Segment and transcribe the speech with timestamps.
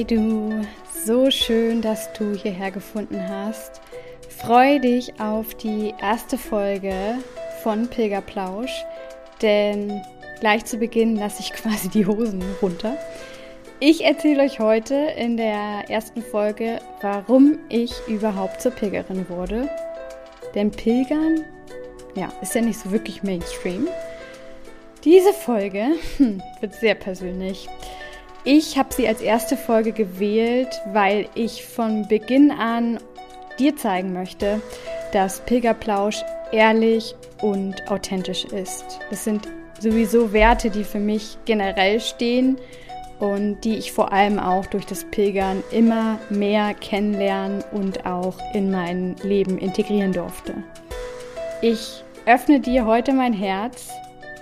[0.00, 0.62] Hey du,
[1.04, 3.82] so schön, dass du hierher gefunden hast.
[4.30, 7.18] Freu dich auf die erste Folge
[7.62, 8.82] von Pilgerplausch,
[9.42, 10.00] denn
[10.40, 12.96] gleich zu Beginn lasse ich quasi die Hosen runter.
[13.78, 19.68] Ich erzähle euch heute in der ersten Folge, warum ich überhaupt zur Pilgerin wurde.
[20.54, 21.44] Denn Pilgern,
[22.14, 23.86] ja, ist ja nicht so wirklich Mainstream.
[25.04, 27.68] Diese Folge hm, wird sehr persönlich.
[28.44, 32.98] Ich habe sie als erste Folge gewählt, weil ich von Beginn an
[33.58, 34.62] dir zeigen möchte,
[35.12, 38.98] dass Pilgerplausch ehrlich und authentisch ist.
[39.10, 39.46] Das sind
[39.78, 42.58] sowieso Werte, die für mich generell stehen
[43.18, 48.70] und die ich vor allem auch durch das Pilgern immer mehr kennenlernen und auch in
[48.70, 50.54] mein Leben integrieren durfte.
[51.60, 53.90] Ich öffne dir heute mein Herz,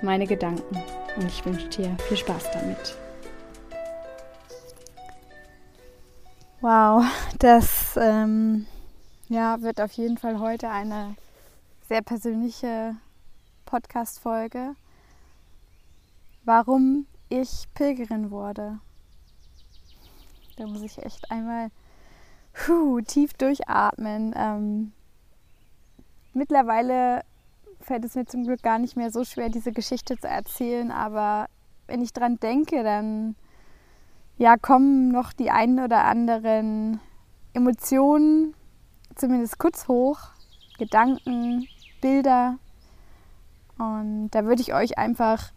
[0.02, 0.76] meine Gedanken
[1.16, 2.96] und ich wünsche dir viel Spaß damit.
[6.60, 7.04] Wow,
[7.38, 8.66] das ähm,
[9.28, 11.14] ja, wird auf jeden Fall heute eine
[11.88, 12.96] sehr persönliche
[13.64, 14.74] Podcast-Folge.
[16.44, 18.80] Warum ich Pilgerin wurde.
[20.56, 21.70] Da muss ich echt einmal
[22.52, 24.34] puh, tief durchatmen.
[24.36, 24.92] Ähm,
[26.32, 27.22] mittlerweile
[27.80, 31.46] fällt es mir zum Glück gar nicht mehr so schwer, diese Geschichte zu erzählen, aber
[31.86, 33.36] wenn ich dran denke, dann
[34.38, 37.00] ja, kommen noch die einen oder anderen
[37.52, 38.54] Emotionen
[39.16, 40.18] zumindest kurz hoch,
[40.78, 41.66] Gedanken,
[42.00, 42.58] Bilder.
[43.78, 45.52] Und da würde ich euch einfach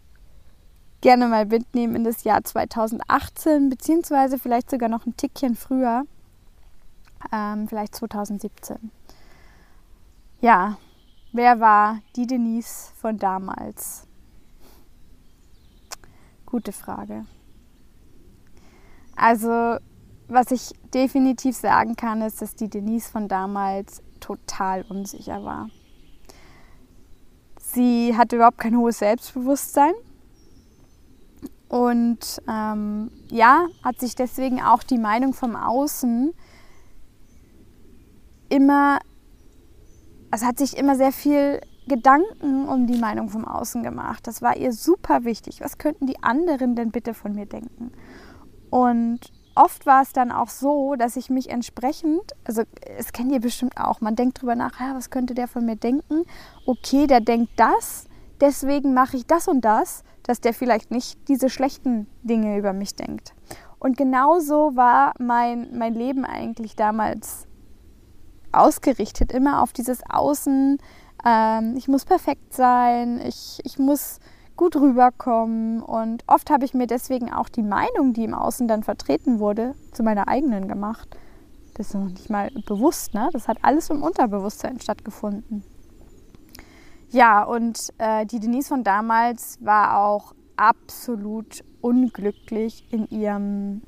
[1.00, 6.04] gerne mal mitnehmen in das Jahr 2018, beziehungsweise vielleicht sogar noch ein Tickchen früher,
[7.32, 8.90] ähm, vielleicht 2017.
[10.40, 10.76] Ja,
[11.32, 14.06] wer war die Denise von damals?
[16.46, 17.26] Gute Frage.
[19.16, 19.76] Also,
[20.28, 25.68] was ich definitiv sagen kann, ist, dass die Denise von damals total unsicher war.
[27.58, 29.94] Sie hatte überhaupt kein hohes Selbstbewusstsein
[31.68, 36.34] und ähm, ja, hat sich deswegen auch die Meinung vom Außen
[38.50, 38.98] immer,
[40.30, 44.26] also hat sich immer sehr viel Gedanken um die Meinung vom Außen gemacht.
[44.26, 45.62] Das war ihr super wichtig.
[45.62, 47.92] Was könnten die anderen denn bitte von mir denken?
[48.72, 49.20] Und
[49.54, 52.62] oft war es dann auch so, dass ich mich entsprechend, also
[52.96, 55.76] es kennt ihr bestimmt auch, man denkt drüber nach, ja, was könnte der von mir
[55.76, 56.24] denken?
[56.64, 58.06] Okay, der denkt das,
[58.40, 62.96] deswegen mache ich das und das, dass der vielleicht nicht diese schlechten Dinge über mich
[62.96, 63.34] denkt.
[63.78, 67.46] Und genauso war mein, mein Leben eigentlich damals
[68.52, 70.78] ausgerichtet, immer auf dieses Außen.
[71.26, 74.18] Ähm, ich muss perfekt sein, ich, ich muss
[74.56, 75.82] gut rüberkommen.
[75.82, 79.74] Und oft habe ich mir deswegen auch die Meinung, die im Außen dann vertreten wurde,
[79.92, 81.08] zu meiner eigenen gemacht.
[81.74, 83.30] Das ist noch nicht mal bewusst, ne?
[83.32, 85.64] Das hat alles im Unterbewusstsein stattgefunden.
[87.10, 93.82] Ja, und äh, die Denise von damals war auch absolut unglücklich in ihrem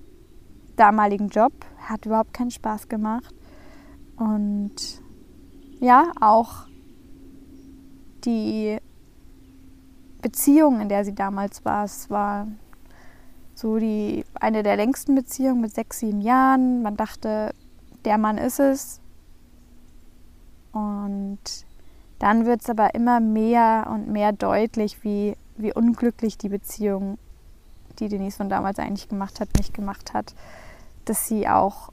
[0.77, 1.53] damaligen Job.
[1.79, 3.35] Hat überhaupt keinen Spaß gemacht.
[4.17, 5.03] Und
[5.81, 6.67] ja, auch
[8.25, 8.79] die
[10.25, 11.85] Beziehung, in der sie damals war.
[11.85, 12.49] Es war
[13.55, 16.81] so die eine der längsten Beziehungen mit sechs, sieben Jahren.
[16.83, 17.55] Man dachte,
[18.07, 19.01] der Mann ist es.
[20.73, 21.39] Und
[22.19, 27.19] dann wird es aber immer mehr und mehr deutlich, wie, wie unglücklich die Beziehung,
[27.99, 30.35] die Denise von damals eigentlich gemacht hat, nicht gemacht hat.
[31.05, 31.93] Dass sie auch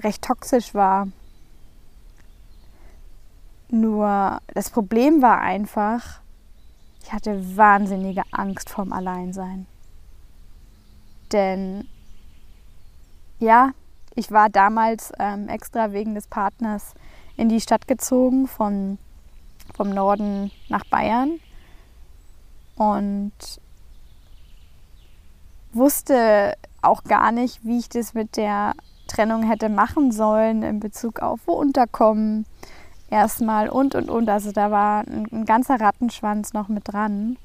[0.00, 1.08] recht toxisch war.
[3.68, 6.20] Nur das Problem war einfach,
[7.04, 9.66] ich hatte wahnsinnige Angst vorm Alleinsein.
[11.32, 11.86] Denn
[13.38, 13.72] ja,
[14.14, 16.94] ich war damals ähm, extra wegen des Partners
[17.36, 18.98] in die Stadt gezogen, von,
[19.74, 21.40] vom Norden nach Bayern.
[22.76, 23.32] Und
[25.72, 28.72] wusste auch gar nicht, wie ich das mit der
[29.08, 32.46] Trennung hätte machen sollen in Bezug auf wo unterkommen,
[33.14, 34.28] erstmal und und und.
[34.28, 37.38] Also da war ein, ein ganzer Rattenschwanz noch mit dran.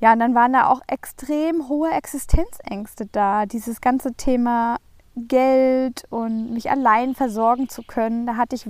[0.00, 3.46] Ja, und dann waren da auch extrem hohe Existenzängste da.
[3.46, 4.78] Dieses ganze Thema
[5.14, 8.66] Geld und mich allein versorgen zu können, da hatte ich,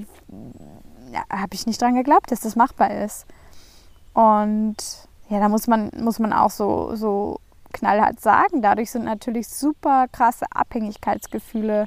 [1.12, 3.26] ja, habe ich nicht dran geglaubt, dass das machbar ist.
[4.12, 4.76] Und
[5.28, 7.38] ja, da muss man, muss man auch so, so
[7.72, 8.60] knallhart sagen.
[8.60, 11.86] Dadurch sind natürlich super krasse Abhängigkeitsgefühle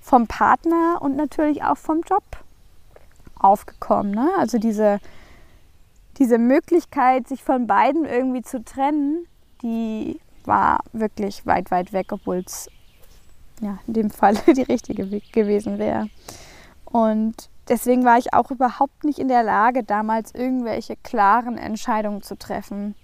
[0.00, 2.43] vom Partner und natürlich auch vom Job
[3.44, 4.12] aufgekommen.
[4.12, 4.30] Ne?
[4.38, 5.00] Also diese,
[6.18, 9.26] diese Möglichkeit, sich von beiden irgendwie zu trennen,
[9.62, 12.68] die war wirklich weit, weit weg, obwohl es
[13.60, 16.08] ja, in dem Fall die richtige Weg gewesen wäre.
[16.84, 22.36] Und deswegen war ich auch überhaupt nicht in der Lage, damals irgendwelche klaren Entscheidungen zu
[22.36, 22.94] treffen.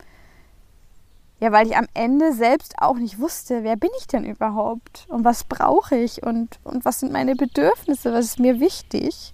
[1.40, 5.24] Ja, weil ich am Ende selbst auch nicht wusste, wer bin ich denn überhaupt und
[5.24, 9.32] was brauche ich und, und was sind meine Bedürfnisse, was ist mir wichtig.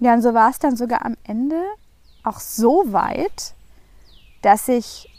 [0.00, 1.62] Ja, und so war es dann sogar am Ende
[2.22, 3.54] auch so weit,
[4.40, 5.10] dass ich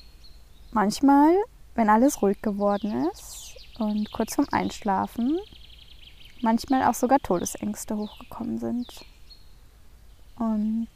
[0.71, 1.35] manchmal,
[1.75, 5.39] wenn alles ruhig geworden ist und kurz vorm Einschlafen,
[6.41, 9.05] manchmal auch sogar Todesängste hochgekommen sind.
[10.39, 10.87] Und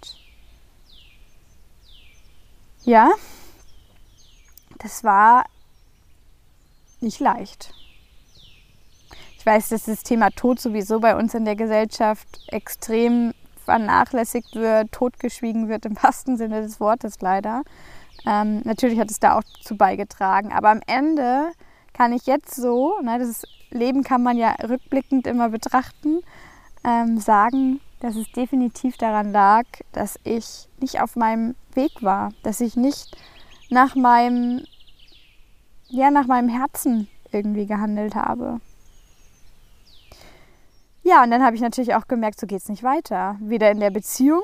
[2.85, 3.11] ja,
[4.79, 5.45] das war
[7.01, 7.71] nicht leicht.
[9.37, 13.35] Ich weiß, dass das Thema Tod sowieso bei uns in der Gesellschaft extrem
[13.65, 17.63] vernachlässigt wird, totgeschwiegen wird im wahrsten Sinne des Wortes leider.
[18.25, 20.51] Ähm, natürlich hat es da auch zu beigetragen.
[20.51, 21.51] Aber am Ende
[21.93, 26.21] kann ich jetzt so, ne, das Leben kann man ja rückblickend immer betrachten,
[26.83, 32.61] ähm, sagen, dass es definitiv daran lag, dass ich nicht auf meinem Weg war, dass
[32.61, 33.17] ich nicht
[33.69, 34.65] nach meinem,
[35.87, 38.59] ja, nach meinem Herzen irgendwie gehandelt habe.
[41.05, 43.37] Ja, und dann habe ich natürlich auch gemerkt, so geht es nicht weiter.
[43.39, 44.41] Weder in der Beziehung.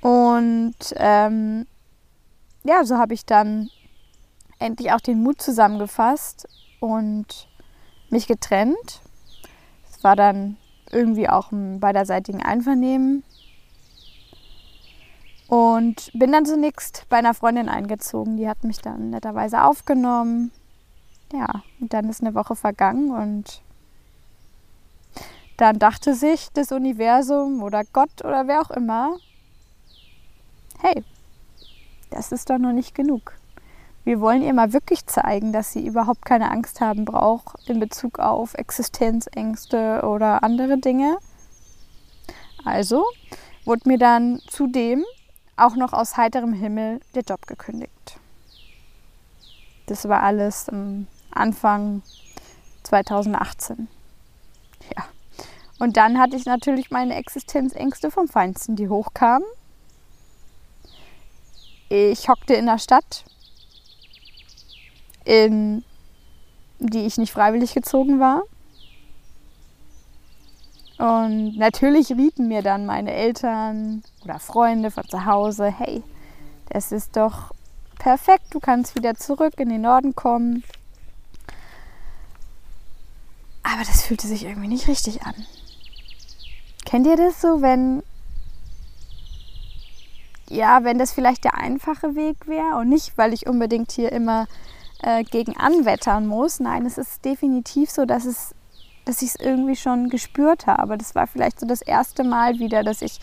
[0.00, 1.66] Und ähm,
[2.62, 3.68] ja, so habe ich dann
[4.60, 6.48] endlich auch den Mut zusammengefasst
[6.78, 7.48] und
[8.08, 9.02] mich getrennt.
[9.90, 10.56] Es war dann
[10.92, 13.24] irgendwie auch ein beiderseitigen Einvernehmen.
[15.48, 18.36] Und bin dann zunächst bei einer Freundin eingezogen.
[18.36, 20.52] Die hat mich dann netterweise aufgenommen.
[21.32, 23.65] Ja, und dann ist eine Woche vergangen und
[25.56, 29.16] dann dachte sich das Universum oder Gott oder wer auch immer,
[30.80, 31.02] hey,
[32.10, 33.32] das ist doch noch nicht genug.
[34.04, 38.20] Wir wollen ihr mal wirklich zeigen, dass sie überhaupt keine Angst haben braucht in Bezug
[38.20, 41.18] auf Existenzängste oder andere Dinge.
[42.64, 43.04] Also
[43.64, 45.04] wurde mir dann zudem
[45.56, 48.20] auch noch aus heiterem Himmel der Job gekündigt.
[49.86, 52.02] Das war alles am Anfang
[52.84, 53.88] 2018.
[54.96, 55.04] Ja.
[55.78, 59.46] Und dann hatte ich natürlich meine Existenzängste vom Feinsten, die hochkamen.
[61.88, 63.24] Ich hockte in der Stadt,
[65.24, 65.84] in
[66.78, 68.42] die ich nicht freiwillig gezogen war.
[70.98, 76.02] Und natürlich rieten mir dann meine Eltern oder Freunde von zu Hause, hey,
[76.70, 77.52] das ist doch
[77.98, 80.64] perfekt, du kannst wieder zurück in den Norden kommen.
[83.62, 85.34] Aber das fühlte sich irgendwie nicht richtig an.
[86.86, 88.02] Kennt ihr das so, wenn
[90.48, 94.46] ja, wenn das vielleicht der einfache Weg wäre und nicht, weil ich unbedingt hier immer
[95.02, 96.60] äh, gegen anwettern muss.
[96.60, 98.54] Nein, es ist definitiv so, dass es
[99.04, 100.98] dass ich es irgendwie schon gespürt habe.
[100.98, 103.20] Das war vielleicht so das erste Mal wieder, dass ich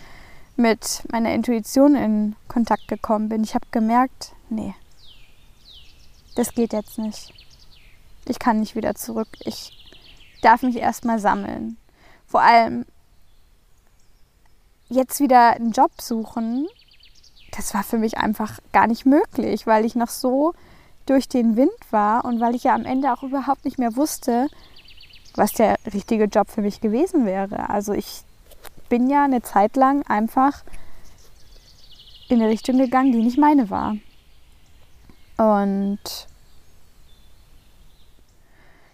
[0.56, 3.44] mit meiner Intuition in Kontakt gekommen bin.
[3.44, 4.74] Ich habe gemerkt, nee,
[6.36, 7.34] das geht jetzt nicht.
[8.26, 9.28] Ich kann nicht wieder zurück.
[9.42, 9.78] Ich
[10.42, 11.78] darf mich erstmal sammeln.
[12.28, 12.86] Vor allem,
[14.94, 16.68] jetzt wieder einen Job suchen,
[17.52, 20.54] das war für mich einfach gar nicht möglich, weil ich noch so
[21.06, 24.48] durch den Wind war und weil ich ja am Ende auch überhaupt nicht mehr wusste,
[25.36, 27.70] was der richtige Job für mich gewesen wäre.
[27.70, 28.22] Also ich
[28.90, 30.64] bin ja eine Zeit lang einfach
[32.30, 33.98] in eine Richtung gegangen, die nicht meine war.
[35.38, 36.00] Und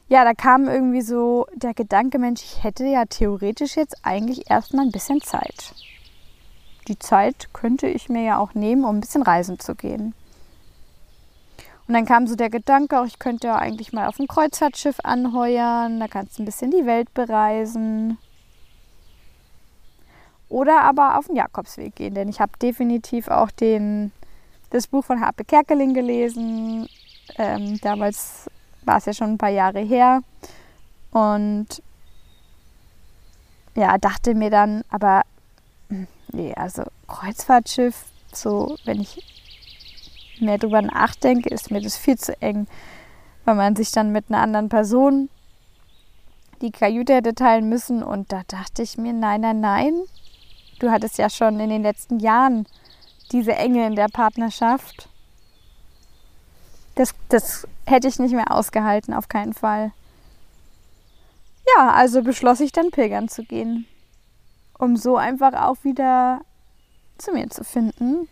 [0.08, 4.86] ja, da kam irgendwie so der Gedanke, Mensch, ich hätte ja theoretisch jetzt eigentlich erstmal
[4.86, 5.74] ein bisschen Zeit
[6.90, 10.14] die Zeit könnte ich mir ja auch nehmen, um ein bisschen reisen zu gehen.
[11.88, 14.98] Und dann kam so der Gedanke, auch ich könnte ja eigentlich mal auf ein Kreuzfahrtschiff
[15.04, 18.18] anheuern, da kannst du ein bisschen die Welt bereisen.
[20.50, 24.12] Oder aber auf den Jakobsweg gehen, denn ich habe definitiv auch den,
[24.72, 26.88] das Buch von Harpe Kerkeling gelesen.
[27.38, 28.50] Ähm, damals
[28.84, 30.22] war es ja schon ein paar Jahre her.
[31.12, 31.82] Und
[33.76, 35.22] ja, dachte mir dann, aber
[36.32, 39.24] Nee, also Kreuzfahrtschiff, So, wenn ich
[40.40, 42.68] mehr drüber nachdenke, ist mir das viel zu eng,
[43.46, 45.30] weil man sich dann mit einer anderen Person
[46.62, 48.04] die Kajüte hätte teilen müssen.
[48.04, 49.94] Und da dachte ich mir, nein, nein, nein.
[50.80, 52.66] Du hattest ja schon in den letzten Jahren
[53.32, 55.10] diese Enge in der Partnerschaft.
[56.96, 59.92] Das, das hätte ich nicht mehr ausgehalten, auf keinen Fall.
[61.76, 63.86] Ja, also beschloss ich dann pilgern zu gehen,
[64.80, 66.42] um so einfach auch wieder
[67.20, 68.28] zu mir zu finden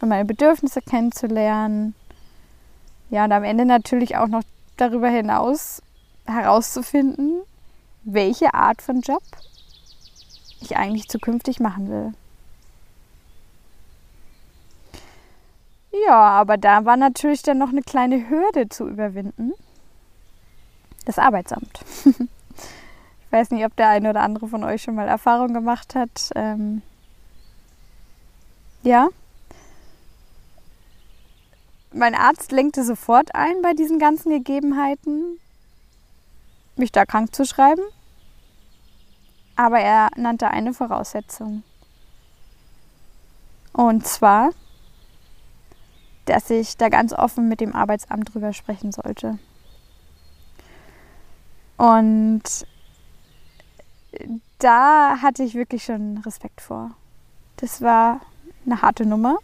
[0.00, 1.94] und meine Bedürfnisse kennenzulernen.
[3.10, 4.42] Ja, und am Ende natürlich auch noch
[4.76, 5.82] darüber hinaus
[6.26, 7.40] herauszufinden,
[8.04, 9.22] welche Art von Job
[10.60, 12.12] ich eigentlich zukünftig machen will.
[16.06, 19.52] Ja, aber da war natürlich dann noch eine kleine Hürde zu überwinden.
[21.06, 21.80] Das Arbeitsamt.
[23.36, 26.30] ich weiß nicht, ob der eine oder andere von euch schon mal Erfahrung gemacht hat.
[26.34, 26.80] Ähm
[28.82, 29.08] ja.
[31.92, 35.38] Mein Arzt lenkte sofort ein bei diesen ganzen Gegebenheiten,
[36.76, 37.82] mich da krank zu schreiben.
[39.54, 41.62] Aber er nannte eine Voraussetzung.
[43.74, 44.50] Und zwar,
[46.24, 49.38] dass ich da ganz offen mit dem Arbeitsamt drüber sprechen sollte.
[51.76, 52.66] Und
[54.58, 56.92] da hatte ich wirklich schon Respekt vor.
[57.56, 58.20] Das war
[58.64, 59.38] eine harte Nummer,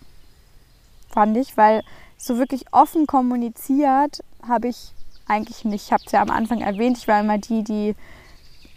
[1.11, 1.83] fand ich, weil
[2.17, 4.93] so wirklich offen kommuniziert habe ich
[5.27, 5.87] eigentlich nicht.
[5.87, 7.95] Ich habe es ja am Anfang erwähnt, ich war immer die, die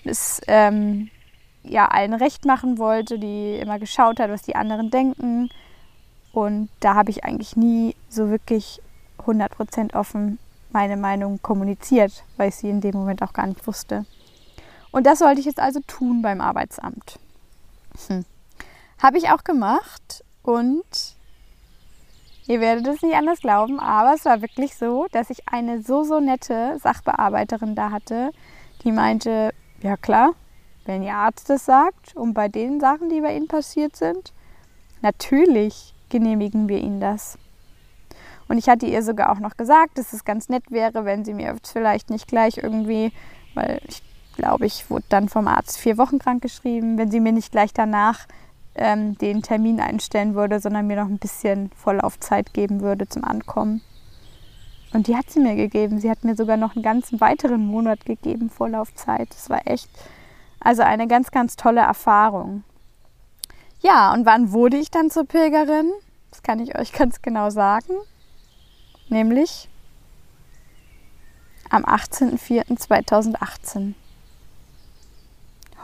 [0.04, 1.10] es ähm,
[1.64, 5.50] ja allen recht machen wollte, die immer geschaut hat, was die anderen denken.
[6.32, 8.82] Und da habe ich eigentlich nie so wirklich
[9.20, 10.38] 100% offen
[10.72, 14.06] meine Meinung kommuniziert, weil ich sie in dem Moment auch gar nicht wusste.
[14.96, 17.20] Und das sollte ich jetzt also tun beim Arbeitsamt.
[18.08, 18.24] Hm.
[18.98, 20.86] Habe ich auch gemacht und
[22.48, 26.06] ihr werdet es nicht anders glauben, aber es war wirklich so, dass ich eine so,
[26.06, 28.32] so nette Sachbearbeiterin da hatte,
[28.86, 30.32] die meinte, ja klar,
[30.86, 34.32] wenn Ihr Arzt es sagt und bei den Sachen, die bei Ihnen passiert sind,
[35.02, 37.38] natürlich genehmigen wir Ihnen das.
[38.48, 41.34] Und ich hatte ihr sogar auch noch gesagt, dass es ganz nett wäre, wenn sie
[41.34, 43.12] mir vielleicht nicht gleich irgendwie,
[43.56, 44.05] weil ich
[44.36, 47.74] glaube, ich wurde dann vom Arzt vier Wochen krank geschrieben, wenn sie mir nicht gleich
[47.74, 48.28] danach
[48.76, 53.82] ähm, den Termin einstellen würde, sondern mir noch ein bisschen Vorlaufzeit geben würde zum Ankommen.
[54.94, 56.00] Und die hat sie mir gegeben.
[56.00, 59.30] Sie hat mir sogar noch einen ganzen weiteren Monat gegeben, Vorlaufzeit.
[59.30, 59.90] Das war echt
[60.60, 62.64] also eine ganz, ganz tolle Erfahrung.
[63.82, 65.92] Ja, und wann wurde ich dann zur Pilgerin?
[66.32, 67.94] Das kann ich euch ganz genau sagen.
[69.10, 69.70] Nämlich
[71.70, 73.94] am 18.04.2018.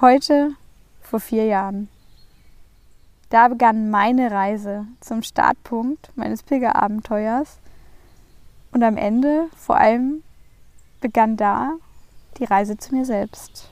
[0.01, 0.55] Heute
[0.99, 1.87] vor vier Jahren.
[3.29, 7.59] Da begann meine Reise zum Startpunkt meines Pilgerabenteuers.
[8.71, 10.23] Und am Ende vor allem
[11.01, 11.73] begann da
[12.39, 13.69] die Reise zu mir selbst.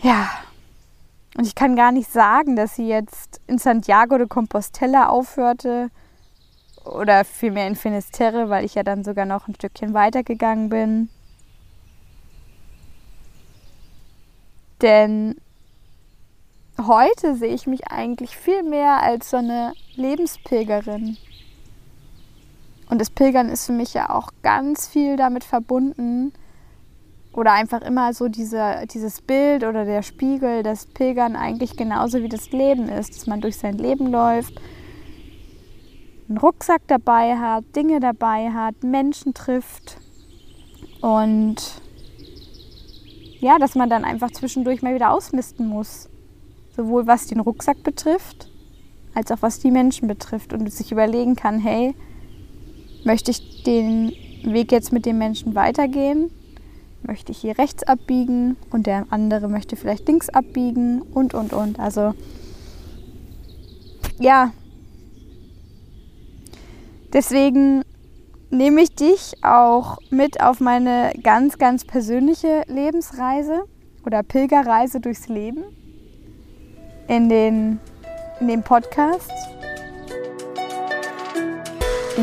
[0.00, 0.30] Ja,
[1.36, 5.90] und ich kann gar nicht sagen, dass sie jetzt in Santiago de Compostela aufhörte
[6.86, 11.10] oder vielmehr in Finisterre, weil ich ja dann sogar noch ein Stückchen weitergegangen bin.
[14.82, 15.36] Denn
[16.78, 21.16] heute sehe ich mich eigentlich viel mehr als so eine Lebenspilgerin.
[22.90, 26.32] Und das Pilgern ist für mich ja auch ganz viel damit verbunden,
[27.34, 32.28] oder einfach immer so diese, dieses Bild oder der Spiegel, dass Pilgern eigentlich genauso wie
[32.28, 34.60] das Leben ist, dass man durch sein Leben läuft,
[36.28, 39.98] einen Rucksack dabei hat, Dinge dabei hat, Menschen trifft
[41.00, 41.81] und
[43.42, 46.08] ja, dass man dann einfach zwischendurch mal wieder ausmisten muss.
[46.74, 48.48] Sowohl was den Rucksack betrifft,
[49.14, 51.94] als auch was die Menschen betrifft und sich überlegen kann, hey,
[53.04, 54.12] möchte ich den
[54.44, 56.30] Weg jetzt mit den Menschen weitergehen
[57.06, 61.78] möchte ich hier rechts abbiegen und der andere möchte vielleicht links abbiegen und, und, und.
[61.78, 62.14] Also
[64.18, 64.52] ja,
[67.12, 67.82] deswegen
[68.52, 73.62] nehme ich dich auch mit auf meine ganz, ganz persönliche Lebensreise
[74.04, 75.64] oder Pilgerreise durchs Leben
[77.08, 77.80] in den,
[78.40, 79.30] in den Podcast.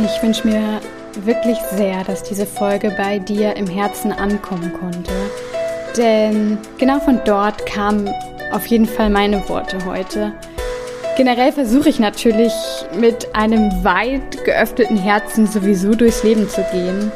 [0.05, 0.81] Ich wünsche mir
[1.25, 5.11] wirklich sehr, dass diese Folge bei dir im Herzen ankommen konnte.
[5.97, 8.07] Denn genau von dort kamen
[8.51, 10.33] auf jeden Fall meine Worte heute.
[11.17, 12.53] Generell versuche ich natürlich
[12.95, 17.11] mit einem weit geöffneten Herzen sowieso durchs Leben zu gehen.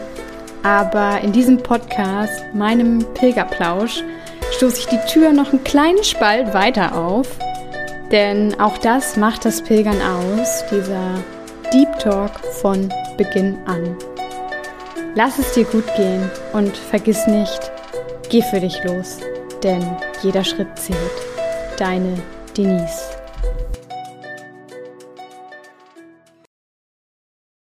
[0.63, 4.03] Aber in diesem Podcast, meinem Pilgerplausch,
[4.51, 7.27] stoße ich die Tür noch einen kleinen Spalt weiter auf.
[8.11, 11.15] Denn auch das macht das Pilgern aus, dieser
[11.73, 13.97] Deep Talk von Beginn an.
[15.15, 17.71] Lass es dir gut gehen und vergiss nicht,
[18.29, 19.17] geh für dich los,
[19.63, 19.83] denn
[20.21, 20.97] jeder Schritt zählt.
[21.77, 22.17] Deine
[22.55, 23.12] Denise.